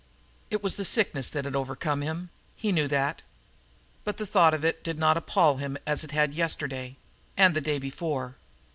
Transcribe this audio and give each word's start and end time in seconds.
It 0.49 0.63
was 0.63 0.77
the 0.77 0.83
sickness 0.83 1.29
that 1.29 1.45
had 1.45 1.55
overcome 1.55 2.01
him 2.01 2.31
he 2.55 2.71
knew 2.71 2.87
that. 2.87 3.21
But 4.03 4.17
the 4.17 4.25
thought 4.25 4.55
of 4.55 4.65
it 4.65 4.83
did 4.83 4.97
not 4.97 5.15
appall 5.15 5.57
him 5.57 5.77
as 5.85 6.03
it 6.03 6.09
had 6.09 6.33
yesterday, 6.33 6.95
and 7.37 7.55
the 7.55 7.61
day 7.61 7.77
before. 7.77 8.33